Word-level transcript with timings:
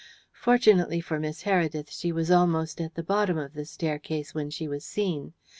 Fortunately 0.33 0.99
for 0.99 1.19
Miss 1.19 1.43
Heredith, 1.43 1.91
she 1.91 2.11
was 2.11 2.31
almost 2.31 2.81
at 2.81 2.95
the 2.95 3.03
bottom 3.03 3.37
of 3.37 3.53
the 3.53 3.65
staircase 3.65 4.33
when 4.33 4.49
she 4.49 4.67
was 4.67 4.83
seen. 4.83 5.35